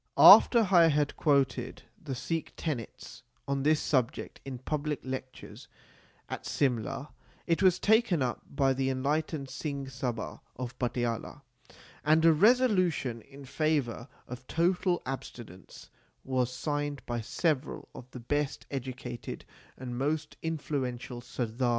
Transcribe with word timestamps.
After 0.17 0.67
I 0.71 0.87
had 0.87 1.15
quoted 1.15 1.83
the 2.03 2.15
Sikh 2.15 2.53
tenets 2.57 3.21
on 3.47 3.61
this 3.61 3.79
subject 3.79 4.41
in 4.43 4.57
public 4.57 4.99
lectures 5.03 5.67
at 6.27 6.43
Simla, 6.43 7.13
it 7.45 7.61
was 7.61 7.77
taken 7.77 8.23
up 8.23 8.41
by 8.49 8.73
the 8.73 8.89
enlightened 8.89 9.47
Singh 9.51 9.85
Sabha 9.85 10.39
of 10.55 10.75
Patiala; 10.79 11.43
and 12.03 12.25
a 12.25 12.33
resolution 12.33 13.21
in 13.21 13.45
favour 13.45 14.07
of 14.27 14.47
total 14.47 15.03
abstinence 15.05 15.91
was 16.23 16.51
signed 16.51 17.03
by 17.05 17.21
several 17.21 17.87
of 17.93 18.09
the 18.09 18.19
best 18.19 18.65
educated 18.71 19.45
and 19.77 19.99
most 19.99 20.35
influential 20.41 21.21
Sardars 21.21 21.41
of 21.51 21.57
the 21.59 21.65
State. 21.65 21.69